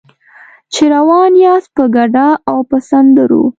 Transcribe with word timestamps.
چې 0.73 0.83
روان 0.95 1.31
یاست 1.45 1.69
په 1.77 1.83
ګډا 1.95 2.27
او 2.49 2.57
په 2.69 2.77
سندرو. 2.89 3.43